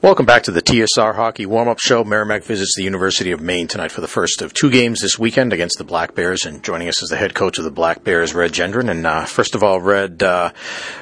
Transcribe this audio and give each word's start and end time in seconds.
Welcome 0.00 0.26
back 0.26 0.44
to 0.44 0.52
the 0.52 0.62
TSR 0.62 1.16
Hockey 1.16 1.44
Warm-Up 1.44 1.80
Show. 1.80 2.04
Merrimack 2.04 2.44
visits 2.44 2.76
the 2.76 2.84
University 2.84 3.32
of 3.32 3.40
Maine 3.40 3.66
tonight 3.66 3.90
for 3.90 4.00
the 4.00 4.06
first 4.06 4.42
of 4.42 4.54
two 4.54 4.70
games 4.70 5.00
this 5.00 5.18
weekend 5.18 5.52
against 5.52 5.76
the 5.76 5.82
Black 5.82 6.14
Bears. 6.14 6.46
And 6.46 6.62
joining 6.62 6.86
us 6.86 7.02
is 7.02 7.08
the 7.08 7.16
head 7.16 7.34
coach 7.34 7.58
of 7.58 7.64
the 7.64 7.72
Black 7.72 8.04
Bears, 8.04 8.32
Red 8.32 8.52
Gendron. 8.52 8.88
And 8.92 9.04
uh, 9.04 9.24
first 9.24 9.56
of 9.56 9.64
all, 9.64 9.80
Red, 9.80 10.22
uh, 10.22 10.52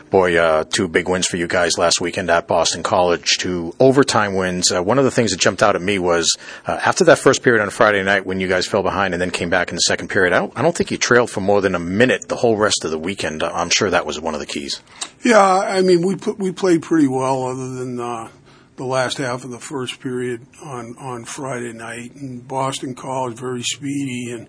boy, 0.09 0.39
uh, 0.39 0.65
two 0.65 0.89
big 0.89 1.11
wins 1.11 1.27
for 1.27 1.37
you 1.37 1.47
guys 1.47 1.77
last 1.77 2.01
weekend 2.01 2.31
at 2.31 2.49
Boston 2.49 2.83
College, 2.83 3.37
two 3.37 3.75
overtime 3.79 4.35
wins. 4.35 4.73
Uh, 4.73 4.83
one 4.83 4.97
of 4.97 5.05
the 5.05 5.11
things 5.11 5.31
that 5.33 5.41
jumped 5.41 5.63
out 5.63 5.77
at 5.77 5.83
me 5.83 5.99
was 5.99 6.35
uh, 6.67 6.81
after 6.83 7.05
that 7.05 7.19
first 7.19 7.43
period 7.43 7.63
on 7.63 7.69
Friday 7.69 8.03
night 8.03 8.25
when 8.25 8.41
you 8.41 8.49
guys 8.49 8.67
fell 8.67 8.83
behind 8.83 9.13
and 9.13 9.21
then 9.21 9.31
came 9.31 9.51
back 9.51 9.69
in 9.69 9.75
the 9.75 9.81
second 9.81 10.09
period, 10.09 10.33
I 10.33 10.39
don't, 10.39 10.57
I 10.57 10.63
don't 10.63 10.75
think 10.75 10.91
you 10.91 10.97
trailed 10.97 11.29
for 11.29 11.43
more 11.43 11.61
than 11.61 11.75
a 11.75 11.79
minute 11.79 12.29
the 12.29 12.37
whole 12.37 12.57
rest 12.57 12.83
of 12.83 12.91
the 12.91 12.99
weekend. 12.99 13.43
I'm 13.43 13.69
sure 13.69 13.91
that 13.91 14.07
was 14.07 14.19
one 14.19 14.33
of 14.33 14.41
the 14.41 14.47
keys. 14.47 14.81
Yeah, 15.23 15.39
I 15.39 15.83
mean, 15.83 16.01
we 16.01 16.17
put, 16.17 16.39
we 16.39 16.51
played 16.51 16.81
pretty 16.81 17.09
well 17.09 17.43
other 17.43 17.75
than 17.75 18.01
uh, 18.01 18.31
the 18.77 18.85
last 18.85 19.19
half 19.19 19.45
of 19.45 19.51
the 19.51 19.59
first 19.59 20.01
period 20.01 20.47
on 20.63 20.97
on 20.99 21.25
Friday 21.25 21.73
night. 21.73 22.15
And 22.15 22.47
Boston 22.47 22.95
College 22.95 23.39
very 23.39 23.63
speedy, 23.63 24.31
and 24.33 24.49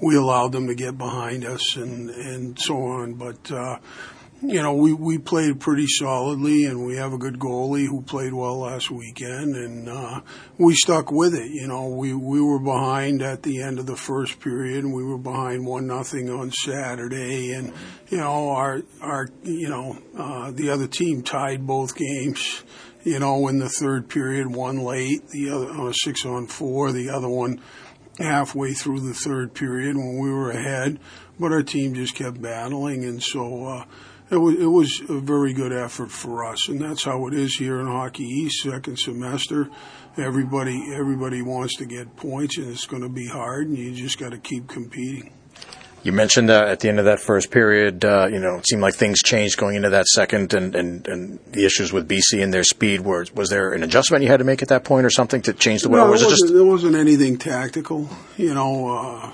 we 0.00 0.16
allowed 0.16 0.52
them 0.52 0.66
to 0.68 0.74
get 0.74 0.98
behind 0.98 1.44
us 1.44 1.76
and 1.76 2.10
and 2.10 2.58
so 2.58 2.76
on. 2.76 3.14
But 3.14 3.50
uh, 3.50 3.78
you 4.40 4.62
know, 4.62 4.74
we 4.74 4.92
we 4.92 5.18
played 5.18 5.58
pretty 5.58 5.86
solidly, 5.86 6.64
and 6.64 6.86
we 6.86 6.96
have 6.96 7.12
a 7.12 7.18
good 7.18 7.38
goalie 7.38 7.86
who 7.86 8.02
played 8.02 8.32
well 8.32 8.60
last 8.60 8.90
weekend, 8.90 9.56
and 9.56 9.88
uh, 9.88 10.20
we 10.58 10.74
stuck 10.74 11.10
with 11.10 11.34
it. 11.34 11.50
You 11.50 11.66
know, 11.66 11.88
we 11.88 12.14
we 12.14 12.40
were 12.40 12.60
behind 12.60 13.20
at 13.20 13.42
the 13.42 13.62
end 13.62 13.80
of 13.80 13.86
the 13.86 13.96
first 13.96 14.38
period, 14.38 14.84
and 14.84 14.94
we 14.94 15.02
were 15.02 15.18
behind 15.18 15.66
one 15.66 15.88
nothing 15.88 16.30
on 16.30 16.52
Saturday, 16.52 17.52
and 17.52 17.72
you 18.10 18.18
know 18.18 18.50
our 18.50 18.82
our 19.00 19.28
you 19.42 19.68
know 19.68 19.98
uh, 20.16 20.52
the 20.52 20.70
other 20.70 20.86
team 20.86 21.22
tied 21.22 21.66
both 21.66 21.96
games 21.96 22.62
you 23.08 23.18
know, 23.18 23.48
in 23.48 23.58
the 23.58 23.68
third 23.68 24.08
period, 24.08 24.54
one 24.54 24.78
late, 24.78 25.28
the 25.28 25.50
other 25.50 25.70
on 25.70 25.88
a 25.88 25.94
six 25.94 26.24
on 26.26 26.46
four, 26.46 26.92
the 26.92 27.08
other 27.10 27.28
one 27.28 27.60
halfway 28.18 28.72
through 28.72 29.00
the 29.00 29.14
third 29.14 29.54
period 29.54 29.96
when 29.96 30.18
we 30.18 30.30
were 30.30 30.50
ahead, 30.50 30.98
but 31.38 31.52
our 31.52 31.62
team 31.62 31.94
just 31.94 32.14
kept 32.14 32.40
battling, 32.42 33.04
and 33.04 33.22
so 33.22 33.64
uh, 33.64 33.84
it 34.30 34.36
was 34.36 34.54
it 34.56 34.66
was 34.66 35.00
a 35.08 35.20
very 35.20 35.52
good 35.52 35.72
effort 35.72 36.10
for 36.10 36.44
us, 36.44 36.68
and 36.68 36.80
that's 36.80 37.04
how 37.04 37.26
it 37.28 37.34
is 37.34 37.56
here 37.56 37.80
in 37.80 37.86
Hockey 37.86 38.24
East, 38.24 38.62
second 38.62 38.98
semester. 38.98 39.70
Everybody 40.16 40.92
everybody 40.94 41.42
wants 41.42 41.76
to 41.76 41.86
get 41.86 42.16
points, 42.16 42.58
and 42.58 42.68
it's 42.68 42.86
going 42.86 43.02
to 43.02 43.08
be 43.08 43.28
hard, 43.28 43.68
and 43.68 43.78
you 43.78 43.94
just 43.94 44.18
got 44.18 44.32
to 44.32 44.38
keep 44.38 44.68
competing. 44.68 45.32
You 46.02 46.12
mentioned 46.12 46.48
uh, 46.48 46.64
at 46.66 46.80
the 46.80 46.88
end 46.88 46.98
of 46.98 47.06
that 47.06 47.20
first 47.20 47.50
period, 47.50 48.04
uh, 48.04 48.28
you 48.30 48.38
know, 48.38 48.56
it 48.56 48.66
seemed 48.68 48.82
like 48.82 48.94
things 48.94 49.18
changed 49.18 49.58
going 49.58 49.76
into 49.76 49.90
that 49.90 50.06
second, 50.06 50.54
and, 50.54 50.74
and, 50.74 51.06
and 51.08 51.38
the 51.50 51.64
issues 51.64 51.92
with 51.92 52.08
BC 52.08 52.42
and 52.42 52.54
their 52.54 52.62
speed. 52.62 53.00
Were, 53.00 53.26
was 53.34 53.50
there 53.50 53.72
an 53.72 53.82
adjustment 53.82 54.22
you 54.22 54.28
had 54.28 54.38
to 54.38 54.44
make 54.44 54.62
at 54.62 54.68
that 54.68 54.84
point, 54.84 55.04
or 55.04 55.10
something 55.10 55.42
to 55.42 55.52
change 55.52 55.82
the 55.82 55.88
way? 55.88 55.98
No, 55.98 56.10
was 56.10 56.22
it, 56.22 56.28
just 56.28 56.42
wasn't, 56.44 56.54
there 56.56 56.64
wasn't 56.64 56.94
anything 56.94 57.36
tactical. 57.36 58.08
You 58.36 58.54
know, 58.54 58.88
uh, 58.88 59.32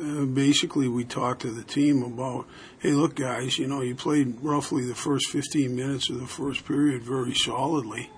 uh, 0.00 0.24
basically 0.26 0.88
we 0.88 1.04
talked 1.04 1.42
to 1.42 1.50
the 1.50 1.62
team 1.62 2.02
about, 2.02 2.46
hey, 2.80 2.92
look, 2.92 3.14
guys, 3.14 3.58
you 3.58 3.66
know, 3.66 3.80
you 3.80 3.94
played 3.94 4.36
roughly 4.42 4.84
the 4.84 4.94
first 4.94 5.30
15 5.30 5.74
minutes 5.74 6.10
of 6.10 6.18
the 6.18 6.26
first 6.26 6.66
period 6.66 7.02
very 7.02 7.34
solidly. 7.34 8.10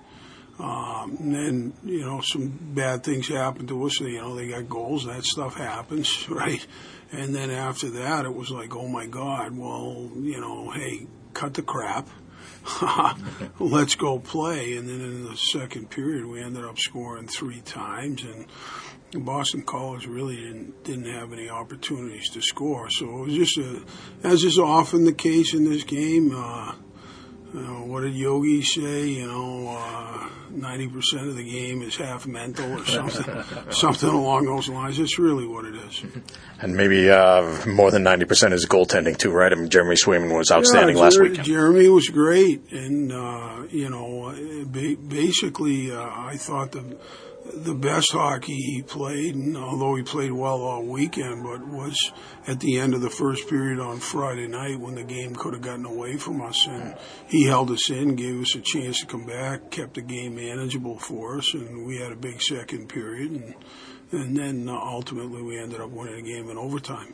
Um, 0.57 1.17
and 1.19 1.35
then, 1.35 1.73
you 1.83 2.05
know, 2.05 2.21
some 2.21 2.47
bad 2.47 3.03
things 3.03 3.27
happened 3.27 3.67
to 3.69 3.85
us. 3.85 3.99
You 3.99 4.21
know, 4.21 4.35
they 4.35 4.47
got 4.47 4.69
goals. 4.69 5.05
That 5.05 5.25
stuff 5.25 5.55
happens, 5.55 6.29
right? 6.29 6.65
And 7.11 7.35
then 7.35 7.51
after 7.51 7.89
that, 7.91 8.25
it 8.25 8.33
was 8.33 8.51
like, 8.51 8.75
oh 8.75 8.87
my 8.87 9.05
God, 9.05 9.57
well, 9.57 10.09
you 10.15 10.39
know, 10.39 10.71
hey, 10.71 11.07
cut 11.33 11.53
the 11.53 11.61
crap. 11.61 12.07
Let's 13.59 13.95
go 13.95 14.19
play. 14.19 14.75
And 14.77 14.87
then 14.87 15.01
in 15.01 15.23
the 15.25 15.35
second 15.35 15.89
period, 15.89 16.25
we 16.25 16.41
ended 16.41 16.65
up 16.65 16.79
scoring 16.79 17.27
three 17.27 17.61
times. 17.61 18.23
And 18.23 18.47
Boston 19.25 19.61
College 19.61 20.07
really 20.07 20.37
didn't 20.37 20.83
didn't 20.83 21.13
have 21.13 21.31
any 21.31 21.49
opportunities 21.49 22.29
to 22.29 22.41
score. 22.41 22.89
So 22.89 23.05
it 23.05 23.25
was 23.25 23.33
just 23.35 23.57
a, 23.57 23.83
as 24.23 24.43
is 24.43 24.57
often 24.57 25.05
the 25.05 25.13
case 25.13 25.53
in 25.53 25.69
this 25.69 25.83
game. 25.83 26.31
Uh, 26.35 26.73
you 27.55 27.61
know, 27.61 27.85
what 27.85 28.01
did 28.01 28.13
Yogi 28.13 28.61
say? 28.61 29.07
You 29.07 29.27
know, 29.27 29.77
uh, 29.77 30.29
ninety 30.49 30.87
percent 30.87 31.27
of 31.27 31.35
the 31.35 31.43
game 31.43 31.81
is 31.81 31.95
half 31.95 32.27
mental 32.27 32.79
or 32.79 32.85
something, 32.85 33.43
something 33.71 34.09
along 34.09 34.45
those 34.45 34.67
lines. 34.69 34.99
It's 34.99 35.17
really 35.17 35.47
what 35.47 35.65
it 35.65 35.75
is. 35.75 36.03
and 36.61 36.75
maybe 36.75 37.09
uh, 37.09 37.65
more 37.65 37.91
than 37.91 38.03
ninety 38.03 38.25
percent 38.25 38.53
is 38.53 38.65
goaltending 38.65 39.17
too, 39.17 39.31
right? 39.31 39.51
I 39.51 39.55
mean, 39.55 39.69
Jeremy 39.69 39.95
Swayman 39.95 40.35
was 40.37 40.51
outstanding 40.51 40.97
yeah, 40.97 41.03
last 41.03 41.19
weekend. 41.19 41.45
Jeremy 41.45 41.87
was 41.89 42.09
great, 42.09 42.71
and 42.71 43.11
uh, 43.11 43.63
you 43.69 43.89
know, 43.89 44.33
ba- 44.65 44.97
basically, 45.07 45.91
uh, 45.91 46.01
I 46.01 46.35
thought 46.37 46.71
the 46.73 46.97
the 47.53 47.75
best 47.75 48.11
hockey 48.11 48.55
he 48.55 48.81
played, 48.81 49.35
and 49.35 49.55
although 49.55 49.95
he 49.95 50.03
played 50.03 50.31
well 50.31 50.61
all 50.61 50.83
weekend, 50.83 51.43
but 51.43 51.67
was 51.67 52.11
at 52.47 52.59
the 52.59 52.79
end 52.79 52.93
of 52.93 53.01
the 53.01 53.09
first 53.09 53.47
period 53.47 53.79
on 53.79 53.99
Friday 53.99 54.47
night 54.47 54.79
when 54.79 54.95
the 54.95 55.03
game 55.03 55.35
could 55.35 55.53
have 55.53 55.61
gotten 55.61 55.85
away 55.85 56.17
from 56.17 56.41
us, 56.41 56.65
and 56.67 56.95
he 57.27 57.45
held 57.45 57.69
us 57.69 57.89
in, 57.89 58.15
gave 58.15 58.41
us 58.41 58.55
a 58.55 58.61
chance 58.61 58.99
to 58.99 59.05
come 59.05 59.25
back, 59.25 59.69
kept 59.69 59.93
the 59.93 60.01
game 60.01 60.35
manageable 60.35 60.97
for 60.97 61.37
us, 61.37 61.53
and 61.53 61.85
we 61.85 61.97
had 61.97 62.11
a 62.11 62.15
big 62.15 62.41
second 62.41 62.89
period, 62.89 63.31
and 63.31 63.55
and 64.11 64.37
then 64.37 64.69
uh, 64.69 64.73
ultimately 64.73 65.41
we 65.41 65.59
ended 65.59 65.81
up 65.81 65.89
winning 65.89 66.23
the 66.23 66.31
game 66.31 66.49
in 66.49 66.57
overtime. 66.57 67.13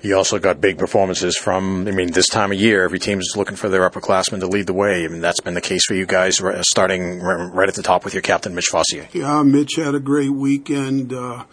You 0.00 0.16
also 0.16 0.38
got 0.38 0.60
big 0.60 0.78
performances 0.78 1.36
from, 1.36 1.88
I 1.88 1.90
mean, 1.90 2.12
this 2.12 2.28
time 2.28 2.52
of 2.52 2.60
year, 2.60 2.84
every 2.84 3.00
team's 3.00 3.32
looking 3.36 3.56
for 3.56 3.68
their 3.68 3.88
upperclassmen 3.88 4.38
to 4.40 4.46
lead 4.46 4.66
the 4.66 4.72
way. 4.72 5.04
I 5.04 5.08
mean, 5.08 5.20
that's 5.20 5.40
been 5.40 5.54
the 5.54 5.60
case 5.60 5.84
for 5.86 5.94
you 5.94 6.06
guys, 6.06 6.40
starting 6.70 7.20
right 7.20 7.68
at 7.68 7.74
the 7.74 7.82
top 7.82 8.04
with 8.04 8.14
your 8.14 8.22
captain, 8.22 8.54
Mitch 8.54 8.68
Fossier. 8.70 9.08
Yeah, 9.12 9.42
Mitch 9.42 9.74
had 9.76 9.96
a 9.96 10.00
great 10.00 10.30
weekend. 10.30 11.12
Uh, 11.12 11.44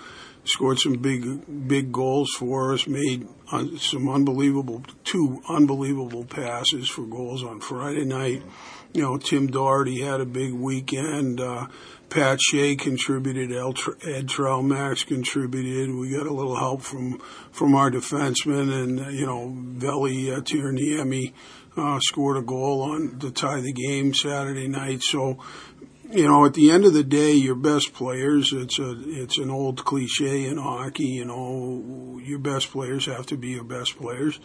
scored 0.44 0.78
some 0.80 0.94
big, 0.94 1.68
big 1.68 1.92
goals 1.92 2.30
for 2.38 2.74
us. 2.74 2.88
Made 2.88 3.28
uh, 3.52 3.66
some 3.78 4.08
unbelievable, 4.08 4.84
two 5.16 5.42
unbelievable 5.48 6.26
passes 6.26 6.90
for 6.90 7.04
goals 7.04 7.42
on 7.42 7.62
Friday 7.62 8.04
night. 8.04 8.44
You 8.92 9.02
know, 9.02 9.18
Tim 9.18 9.48
Doherty 9.48 10.02
had 10.02 10.20
a 10.20 10.26
big 10.26 10.52
weekend. 10.52 11.40
Uh, 11.40 11.68
Pat 12.10 12.40
Shea 12.42 12.76
contributed. 12.76 13.52
Ed 13.52 14.28
Tralmaks 14.28 15.08
contributed. 15.08 15.96
We 15.96 16.12
got 16.12 16.28
a 16.28 16.34
little 16.34 16.58
help 16.58 16.82
from 16.82 17.20
from 17.52 17.76
our 17.76 17.90
defensemen, 17.90 18.72
and 18.74 19.18
you 19.18 19.26
know, 19.26 19.54
Veli 19.56 20.34
uh, 20.34 20.42
Tierniemi 20.42 21.32
uh, 21.78 22.00
scored 22.02 22.36
a 22.36 22.42
goal 22.42 22.82
on 22.82 23.18
to 23.20 23.32
tie 23.32 23.62
the 23.62 23.72
game 23.72 24.14
Saturday 24.14 24.68
night. 24.68 25.02
So, 25.02 25.40
you 26.12 26.28
know, 26.28 26.46
at 26.46 26.54
the 26.54 26.72
end 26.72 26.86
of 26.86 26.94
the 26.94 27.04
day, 27.04 27.34
your 27.34 27.56
best 27.56 27.94
players. 27.94 28.52
It's 28.54 28.80
a 28.80 28.96
it's 29.06 29.38
an 29.38 29.50
old 29.50 29.84
cliche 29.86 30.46
in 30.46 30.58
hockey. 30.58 31.08
You 31.08 31.26
know, 31.26 32.20
your 32.24 32.40
best 32.40 32.72
players 32.72 33.06
have 33.06 33.26
to 33.28 33.38
be 33.38 33.50
your 33.50 33.64
best 33.64 33.98
players. 33.98 34.40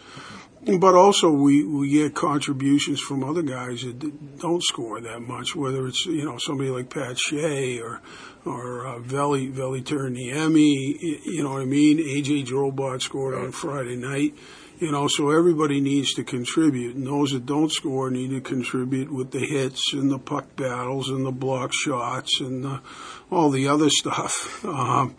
But 0.63 0.93
also, 0.93 1.31
we, 1.31 1.63
we 1.63 1.89
get 1.89 2.13
contributions 2.13 3.01
from 3.01 3.23
other 3.23 3.41
guys 3.41 3.81
that 3.81 4.39
don't 4.39 4.61
score 4.61 5.01
that 5.01 5.21
much, 5.21 5.55
whether 5.55 5.87
it's, 5.87 6.05
you 6.05 6.23
know, 6.23 6.37
somebody 6.37 6.69
like 6.69 6.91
Pat 6.91 7.17
Shea 7.17 7.79
or, 7.79 7.99
or 8.45 8.85
uh, 8.85 8.99
Veli, 8.99 9.47
Veli 9.47 9.81
Tierniemi, 9.81 10.99
you 11.25 11.41
know 11.41 11.53
what 11.53 11.63
I 11.63 11.65
mean? 11.65 11.97
AJ 11.97 12.45
Drobot 12.45 13.01
scored 13.01 13.33
on 13.33 13.51
Friday 13.51 13.95
night. 13.95 14.35
You 14.81 14.91
know, 14.91 15.07
so 15.07 15.29
everybody 15.29 15.79
needs 15.79 16.15
to 16.15 16.23
contribute, 16.23 16.95
and 16.95 17.05
those 17.05 17.33
that 17.33 17.45
don't 17.45 17.71
score 17.71 18.09
need 18.09 18.31
to 18.31 18.41
contribute 18.41 19.13
with 19.13 19.29
the 19.29 19.45
hits 19.45 19.93
and 19.93 20.09
the 20.09 20.17
puck 20.17 20.55
battles 20.55 21.07
and 21.07 21.23
the 21.23 21.31
block 21.31 21.71
shots 21.71 22.39
and 22.41 22.63
the, 22.63 22.81
all 23.29 23.51
the 23.51 23.67
other 23.67 23.89
stuff. 23.89 24.65
Um, 24.71 25.15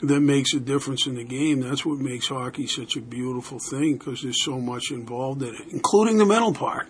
that 0.00 0.20
makes 0.20 0.52
a 0.54 0.60
difference 0.60 1.06
in 1.06 1.14
the 1.14 1.24
game. 1.24 1.60
That's 1.60 1.86
what 1.86 1.98
makes 1.98 2.28
hockey 2.28 2.66
such 2.66 2.96
a 2.96 3.00
beautiful 3.00 3.58
thing 3.58 3.96
because 3.96 4.22
there's 4.22 4.42
so 4.42 4.58
much 4.60 4.90
involved 4.90 5.42
in 5.42 5.54
it, 5.54 5.68
including 5.70 6.18
the 6.18 6.26
mental 6.26 6.52
part. 6.52 6.88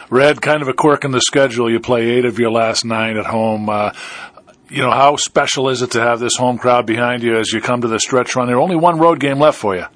Red, 0.10 0.42
kind 0.42 0.62
of 0.62 0.68
a 0.68 0.74
quirk 0.74 1.04
in 1.04 1.12
the 1.12 1.20
schedule. 1.20 1.70
You 1.70 1.80
play 1.80 2.10
eight 2.10 2.26
of 2.26 2.38
your 2.38 2.50
last 2.50 2.84
nine 2.84 3.16
at 3.16 3.24
home. 3.26 3.68
Uh, 3.68 3.92
you 4.68 4.82
know, 4.82 4.90
how 4.90 5.16
special 5.16 5.68
is 5.68 5.82
it 5.82 5.92
to 5.92 6.00
have 6.00 6.20
this 6.20 6.36
home 6.36 6.58
crowd 6.58 6.86
behind 6.86 7.22
you 7.22 7.38
as 7.38 7.52
you 7.52 7.60
come 7.60 7.80
to 7.80 7.88
the 7.88 7.98
stretch 7.98 8.36
run? 8.36 8.46
There's 8.46 8.58
only 8.58 8.76
one 8.76 8.98
road 8.98 9.18
game 9.18 9.38
left 9.38 9.58
for 9.58 9.74
you. 9.74 9.86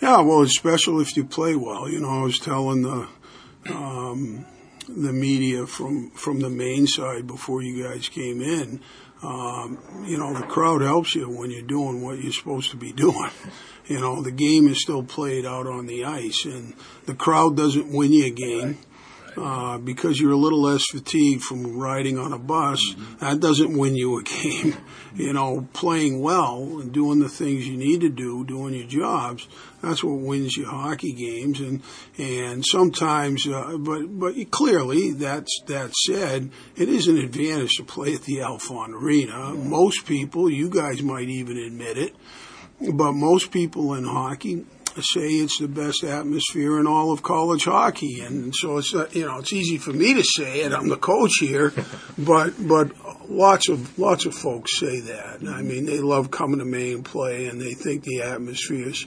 Yeah, 0.00 0.20
well, 0.20 0.42
it's 0.42 0.56
special 0.56 1.00
if 1.00 1.16
you 1.16 1.24
play 1.24 1.56
well. 1.56 1.88
You 1.88 2.00
know, 2.00 2.08
I 2.08 2.22
was 2.22 2.38
telling 2.38 2.82
the 2.82 3.08
um, 3.70 4.46
the 4.88 5.12
media 5.12 5.66
from 5.66 6.10
from 6.10 6.40
the 6.40 6.50
Maine 6.50 6.86
side 6.86 7.26
before 7.26 7.62
you 7.62 7.82
guys 7.82 8.08
came 8.08 8.40
in 8.40 8.80
um, 9.22 9.78
you 10.06 10.16
know, 10.16 10.32
the 10.32 10.46
crowd 10.46 10.80
helps 10.80 11.14
you 11.14 11.28
when 11.28 11.50
you're 11.50 11.62
doing 11.62 12.02
what 12.02 12.22
you're 12.22 12.32
supposed 12.32 12.70
to 12.70 12.76
be 12.76 12.92
doing. 13.06 13.30
You 13.86 14.00
know, 14.00 14.22
the 14.22 14.30
game 14.30 14.68
is 14.68 14.82
still 14.82 15.02
played 15.02 15.44
out 15.44 15.66
on 15.66 15.86
the 15.86 16.04
ice, 16.04 16.44
and 16.44 16.74
the 17.06 17.14
crowd 17.14 17.56
doesn't 17.56 17.92
win 17.92 18.12
you 18.12 18.26
a 18.26 18.30
game. 18.30 18.78
Uh, 19.40 19.78
because 19.78 20.20
you're 20.20 20.32
a 20.32 20.36
little 20.36 20.60
less 20.60 20.84
fatigued 20.84 21.42
from 21.42 21.78
riding 21.78 22.18
on 22.18 22.34
a 22.34 22.38
bus. 22.38 22.80
Mm-hmm. 22.84 23.24
That 23.24 23.40
doesn't 23.40 23.76
win 23.76 23.96
you 23.96 24.18
a 24.18 24.22
game. 24.24 24.76
you 25.14 25.32
know, 25.32 25.66
playing 25.72 26.20
well 26.20 26.78
and 26.80 26.92
doing 26.92 27.20
the 27.20 27.28
things 27.28 27.66
you 27.66 27.76
need 27.76 28.02
to 28.02 28.10
do, 28.10 28.44
doing 28.44 28.74
your 28.74 28.86
jobs. 28.86 29.48
That's 29.82 30.04
what 30.04 30.18
wins 30.18 30.56
you 30.56 30.66
hockey 30.66 31.12
games. 31.12 31.58
And 31.60 31.82
and 32.18 32.64
sometimes, 32.66 33.46
uh, 33.46 33.78
but 33.78 34.18
but 34.18 34.50
clearly, 34.50 35.12
that's 35.12 35.62
that 35.66 35.94
said, 35.94 36.50
it 36.76 36.88
is 36.88 37.08
an 37.08 37.16
advantage 37.16 37.76
to 37.76 37.84
play 37.84 38.14
at 38.14 38.22
the 38.22 38.38
Alfond 38.38 38.92
Arena. 38.92 39.54
Most 39.54 40.06
people, 40.06 40.50
you 40.50 40.68
guys 40.68 41.02
might 41.02 41.28
even 41.28 41.56
admit 41.56 41.96
it, 41.96 42.14
but 42.92 43.12
most 43.12 43.50
people 43.50 43.94
in 43.94 44.04
hockey 44.04 44.66
say 45.02 45.20
it's 45.20 45.58
the 45.58 45.68
best 45.68 46.04
atmosphere 46.04 46.78
in 46.78 46.86
all 46.86 47.12
of 47.12 47.22
college 47.22 47.64
hockey, 47.64 48.20
and 48.20 48.54
so 48.54 48.78
it's 48.78 48.94
uh, 48.94 49.08
you 49.12 49.26
know 49.26 49.38
it's 49.38 49.52
easy 49.52 49.78
for 49.78 49.92
me 49.92 50.14
to 50.14 50.22
say 50.22 50.60
it. 50.60 50.72
I'm 50.72 50.88
the 50.88 50.96
coach 50.96 51.34
here, 51.40 51.72
but 52.18 52.54
but 52.58 52.92
lots 53.28 53.68
of 53.68 53.98
lots 53.98 54.26
of 54.26 54.34
folks 54.34 54.78
say 54.78 55.00
that. 55.00 55.40
I 55.48 55.62
mean, 55.62 55.86
they 55.86 56.00
love 56.00 56.30
coming 56.30 56.58
to 56.58 56.64
Maine 56.64 56.96
and 56.96 57.04
play, 57.04 57.46
and 57.46 57.60
they 57.60 57.74
think 57.74 58.04
the 58.04 58.22
atmosphere 58.22 58.88
is 58.88 59.06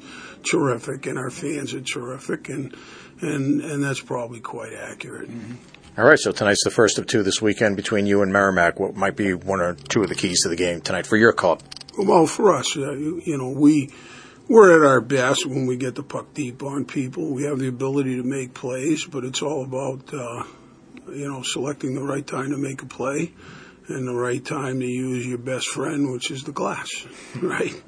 terrific, 0.49 1.05
and 1.05 1.17
our 1.17 1.29
fans 1.29 1.73
are 1.73 1.81
terrific, 1.81 2.49
and 2.49 2.75
and 3.21 3.61
and 3.61 3.83
that's 3.83 4.01
probably 4.01 4.39
quite 4.39 4.73
accurate. 4.73 5.29
Mm-hmm. 5.29 5.55
All 5.95 6.05
right, 6.05 6.17
so 6.17 6.31
tonight's 6.31 6.63
the 6.63 6.71
first 6.71 6.97
of 6.97 7.05
two 7.05 7.21
this 7.21 7.39
weekend 7.39 7.75
between 7.75 8.07
you 8.07 8.23
and 8.23 8.33
Merrimack. 8.33 8.79
What 8.79 8.95
might 8.95 9.15
be 9.15 9.35
one 9.35 9.61
or 9.61 9.75
two 9.75 10.01
of 10.01 10.09
the 10.09 10.15
keys 10.15 10.41
to 10.41 10.49
the 10.49 10.55
game 10.55 10.81
tonight 10.81 11.05
for 11.05 11.17
your 11.17 11.33
club? 11.33 11.61
Well, 11.99 12.25
for 12.25 12.55
us, 12.55 12.75
uh, 12.75 12.93
you 12.93 13.37
know, 13.37 13.49
we 13.49 13.91
we're 14.47 14.75
at 14.75 14.85
our 14.85 15.01
best 15.01 15.45
when 15.45 15.65
we 15.65 15.77
get 15.77 15.95
the 15.95 16.03
puck 16.03 16.33
deep 16.33 16.63
on 16.63 16.85
people. 16.85 17.33
We 17.33 17.43
have 17.43 17.59
the 17.59 17.67
ability 17.67 18.17
to 18.17 18.23
make 18.23 18.53
plays, 18.53 19.05
but 19.05 19.23
it's 19.23 19.41
all 19.41 19.63
about 19.63 20.13
uh, 20.13 20.43
you 21.11 21.29
know 21.29 21.43
selecting 21.43 21.95
the 21.95 22.03
right 22.03 22.25
time 22.25 22.51
to 22.51 22.57
make 22.57 22.81
a 22.81 22.85
play 22.85 23.33
and 23.87 24.07
the 24.07 24.13
right 24.13 24.43
time 24.43 24.79
to 24.79 24.85
use 24.85 25.25
your 25.25 25.37
best 25.37 25.67
friend, 25.67 26.11
which 26.11 26.31
is 26.31 26.43
the 26.43 26.51
glass, 26.51 26.89
right? 27.41 27.81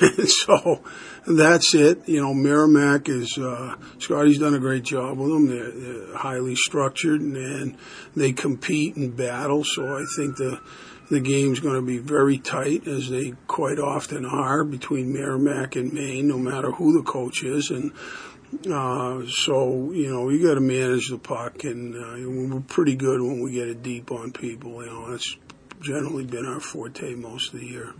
so 0.26 0.82
that's 1.26 1.74
it. 1.74 2.08
You 2.08 2.22
know, 2.22 2.34
Merrimack 2.34 3.08
is 3.08 3.36
uh, 3.38 3.76
Scotty's 3.98 4.38
done 4.38 4.54
a 4.54 4.60
great 4.60 4.84
job 4.84 5.18
with 5.18 5.30
them. 5.30 5.48
They're, 5.48 5.70
they're 5.70 6.16
highly 6.16 6.54
structured 6.54 7.20
and, 7.20 7.36
and 7.36 7.76
they 8.14 8.32
compete 8.32 8.96
and 8.96 9.16
battle. 9.16 9.64
So 9.64 9.96
I 9.96 10.04
think 10.16 10.36
the 10.36 10.60
the 11.10 11.20
game's 11.20 11.60
going 11.60 11.76
to 11.76 11.86
be 11.86 11.98
very 11.98 12.38
tight, 12.38 12.86
as 12.88 13.08
they 13.08 13.34
quite 13.46 13.78
often 13.78 14.24
are, 14.24 14.64
between 14.64 15.12
Merrimack 15.12 15.76
and 15.76 15.92
Maine, 15.92 16.28
no 16.28 16.38
matter 16.38 16.72
who 16.72 16.96
the 16.96 17.04
coach 17.04 17.44
is. 17.44 17.70
And 17.70 17.92
uh, 18.72 19.24
so, 19.28 19.92
you 19.92 20.12
know, 20.12 20.28
you 20.28 20.46
got 20.46 20.54
to 20.54 20.60
manage 20.60 21.08
the 21.10 21.18
puck, 21.18 21.64
and 21.64 21.94
uh, 21.94 22.54
we're 22.54 22.60
pretty 22.60 22.96
good 22.96 23.20
when 23.20 23.40
we 23.40 23.52
get 23.52 23.68
it 23.68 23.82
deep 23.82 24.10
on 24.10 24.32
people. 24.32 24.84
You 24.84 24.90
know, 24.90 25.10
that's 25.10 25.36
generally 25.80 26.24
been 26.24 26.46
our 26.46 26.60
forte 26.60 27.14
most 27.14 27.54
of 27.54 27.60
the 27.60 27.66
year. 27.66 27.94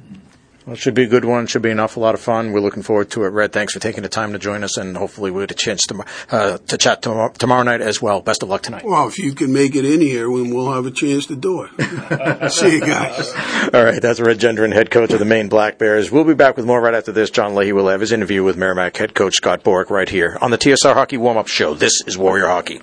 Well, 0.67 0.75
it 0.75 0.81
should 0.81 0.95
be 0.95 1.05
a 1.05 1.07
good 1.07 1.25
one. 1.25 1.45
It 1.45 1.51
Should 1.51 1.63
be 1.63 1.71
an 1.71 1.79
awful 1.79 2.03
lot 2.03 2.17
of 2.17 2.21
fun. 2.21 2.51
We're 2.51 2.59
looking 2.61 2.83
forward 2.83 3.09
to 3.11 3.23
it. 3.23 3.29
Red, 3.29 3.53
thanks 3.53 3.73
for 3.73 3.79
taking 3.79 4.03
the 4.03 4.09
time 4.09 4.33
to 4.33 4.39
join 4.41 4.65
us, 4.65 4.77
and 4.77 4.97
hopefully 4.97 5.31
we'll 5.31 5.45
get 5.47 5.53
a 5.53 5.55
chance 5.55 5.87
to, 5.87 6.05
uh, 6.33 6.59
to 6.59 6.77
chat 6.77 7.03
tomorrow, 7.03 7.31
tomorrow 7.39 7.63
night 7.63 7.81
as 7.81 8.03
well. 8.03 8.21
Best 8.21 8.43
of 8.43 8.49
luck 8.49 8.63
tonight. 8.63 8.85
Well, 8.85 9.07
if 9.07 9.17
you 9.17 9.33
can 9.33 9.53
make 9.53 9.77
it 9.77 9.85
in 9.85 10.01
here, 10.01 10.27
then 10.27 10.51
we'll 10.53 10.73
have 10.73 10.85
a 10.85 10.91
chance 10.91 11.27
to 11.27 11.37
do 11.37 11.69
it. 11.71 12.51
See 12.53 12.73
you 12.73 12.81
guys. 12.81 13.33
All 13.73 13.85
right, 13.85 14.03
that's 14.03 14.19
Red 14.19 14.41
Gendron, 14.41 14.73
head 14.73 14.91
coach 14.91 15.13
of 15.13 15.21
the 15.21 15.25
Maine 15.25 15.49
Black 15.49 15.79
Bears. 15.79 16.11
We'll 16.11 16.25
be 16.25 16.35
back 16.35 16.57
with 16.57 16.67
more 16.67 16.81
right 16.81 16.95
after 16.95 17.13
this. 17.13 17.31
John 17.31 17.55
Leahy 17.55 17.73
will 17.73 17.87
have 17.87 18.01
his 18.01 18.11
interview 18.11 18.43
with 18.43 18.57
Merrimack 18.57 18.97
head 18.97 19.15
coach 19.15 19.35
Scott 19.35 19.63
Borek 19.63 19.91
right 19.91 20.09
here 20.09 20.37
on 20.41 20.51
the 20.51 20.59
TSR 20.59 20.95
Hockey 20.95 21.17
Warm 21.17 21.37
Up 21.37 21.47
Show. 21.47 21.75
This 21.75 22.03
is 22.09 22.19
Warrior 22.19 22.49
Hockey. 22.49 22.81